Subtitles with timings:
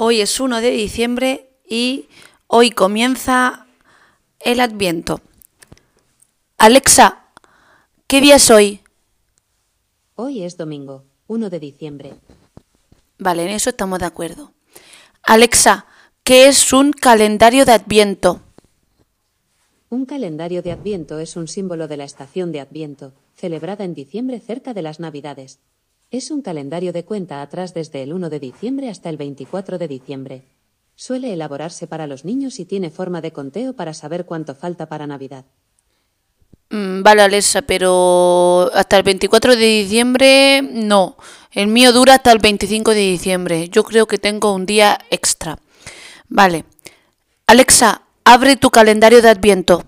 [0.00, 2.06] Hoy es 1 de diciembre y
[2.46, 3.66] hoy comienza
[4.38, 5.20] el Adviento.
[6.56, 7.24] Alexa,
[8.06, 8.80] ¿qué día es hoy?
[10.14, 12.12] Hoy es domingo, 1 de diciembre.
[13.18, 14.52] Vale, en eso estamos de acuerdo.
[15.24, 15.86] Alexa,
[16.22, 18.40] ¿qué es un calendario de Adviento?
[19.90, 24.38] Un calendario de Adviento es un símbolo de la estación de Adviento, celebrada en diciembre
[24.38, 25.58] cerca de las Navidades.
[26.10, 29.88] Es un calendario de cuenta atrás desde el 1 de diciembre hasta el 24 de
[29.88, 30.42] diciembre.
[30.94, 35.06] Suele elaborarse para los niños y tiene forma de conteo para saber cuánto falta para
[35.06, 35.44] Navidad.
[36.70, 41.18] Mm, vale, Alexa, pero hasta el 24 de diciembre no.
[41.52, 43.68] El mío dura hasta el 25 de diciembre.
[43.68, 45.58] Yo creo que tengo un día extra.
[46.28, 46.64] Vale.
[47.46, 49.84] Alexa, abre tu calendario de Adviento.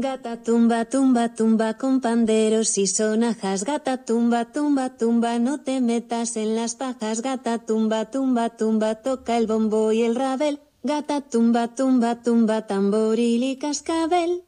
[0.00, 3.64] Gata tumba, tumba, tumba con panderos y sonajas.
[3.64, 7.20] Gata tumba, tumba, tumba, no te metas en las pajas.
[7.20, 10.60] Gata tumba, tumba, tumba, toca el bombo y el rabel.
[10.82, 14.44] Gata tumba, tumba, tumba, tamboril y cascabel.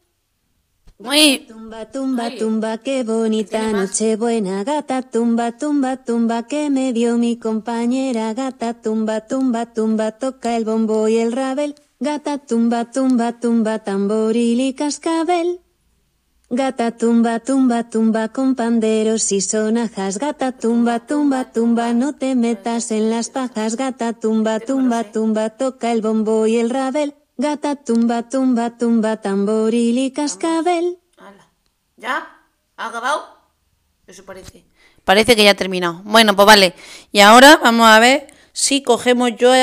[0.99, 1.45] Muy.
[1.47, 2.39] Tumba, tumba, Ay.
[2.39, 4.65] tumba, qué bonita noche buena.
[4.65, 8.33] Gata tumba, tumba, tumba, que me dio mi compañera.
[8.33, 11.75] Gata tumba, tumba, tumba, toca el bombo y el rabel.
[12.03, 15.61] Gata tumba, tumba, tumba, tamboril y cascabel.
[16.50, 20.19] Gata tumba, tumba, tumba con panderos y sonajas.
[20.19, 23.77] Gata tumba, tumba, tumba, no te metas en las pajas.
[23.77, 27.14] Gata tumba, tumba, tumba, toca el bombo y el rabel.
[27.36, 30.98] Gata tumba, tumba, tumba, tamboril y cascabel.
[31.97, 32.27] ¿Ya?
[32.78, 33.23] ¿Ha acabado?
[34.08, 34.64] Eso parece.
[35.05, 36.00] Parece que ya ha terminado.
[36.03, 36.75] Bueno, pues vale.
[37.12, 39.55] Y ahora vamos a ver si cogemos yo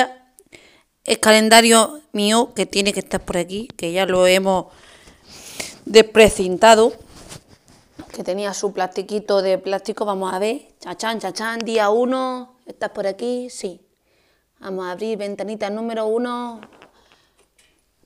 [1.05, 4.67] el calendario mío, que tiene que estar por aquí, que ya lo hemos
[5.86, 6.94] desprecintado,
[8.14, 10.06] que tenía su plastiquito de plástico.
[10.06, 10.67] Vamos a ver.
[10.80, 12.59] Chachán, chachán, día 1.
[12.66, 13.50] ¿Estás por aquí?
[13.50, 13.81] Sí.
[14.59, 16.62] Vamos a abrir ventanita número 1.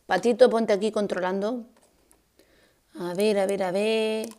[0.06, 1.66] Patito, ponte aquí controlando.
[2.96, 4.30] A ver, a ver, a ver.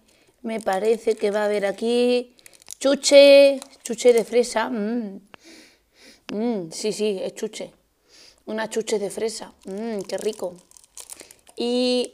[0.43, 2.37] Me parece que va a haber aquí
[2.79, 4.69] chuche, chuche de fresa.
[4.69, 5.21] Mm.
[6.33, 7.73] Mm, sí, sí, es chuche.
[8.47, 9.53] Una chuche de fresa.
[9.65, 10.55] Mm, qué rico.
[11.57, 12.13] Y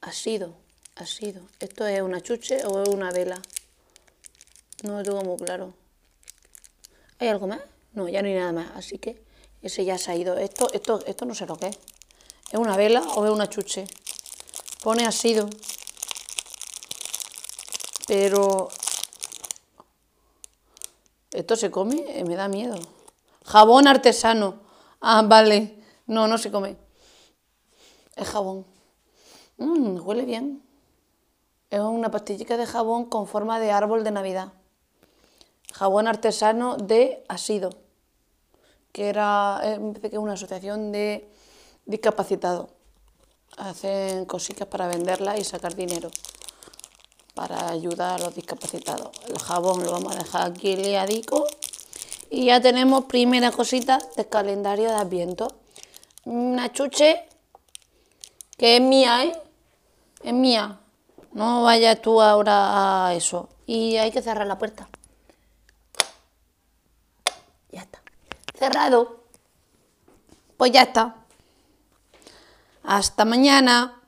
[0.00, 0.54] ha sido.
[1.58, 3.40] ¿Esto es una chuche o es una vela?
[4.82, 5.74] No lo tengo muy claro.
[7.18, 7.60] ¿Hay algo más?
[7.92, 8.70] No, ya no hay nada más.
[8.76, 9.20] Así que
[9.62, 10.38] ese ya se ha ido.
[10.38, 11.78] Esto, esto, esto no sé lo que es.
[12.52, 13.84] ¿Es una vela o es una chuche?
[14.82, 15.48] Pone ha sido.
[18.06, 18.68] Pero...
[21.32, 22.04] ¿Esto se come?
[22.08, 22.78] Eh, me da miedo.
[23.44, 24.61] Jabón artesano.
[25.02, 25.76] Ah, vale.
[26.06, 26.76] No, no se come.
[28.14, 28.64] Es jabón.
[29.58, 30.62] Mm, huele bien.
[31.70, 34.52] Es una pastillica de jabón con forma de árbol de Navidad.
[35.72, 37.70] Jabón artesano de Asido,
[38.92, 39.80] que era, eh,
[40.10, 41.28] que una asociación de
[41.84, 42.70] discapacitados.
[43.56, 46.10] Hacen cositas para venderlas y sacar dinero
[47.34, 49.10] para ayudar a los discapacitados.
[49.26, 51.46] El jabón lo vamos a dejar aquí liadico.
[52.34, 55.54] Y ya tenemos primera cosita del calendario de Adviento.
[56.24, 57.28] Una chuche
[58.56, 59.38] que es mía, ¿eh?
[60.24, 60.80] Es mía.
[61.32, 63.50] No vayas tú ahora a eso.
[63.66, 64.88] Y hay que cerrar la puerta.
[67.70, 68.00] Ya está.
[68.58, 69.24] Cerrado.
[70.56, 71.16] Pues ya está.
[72.82, 74.00] Hasta mañana.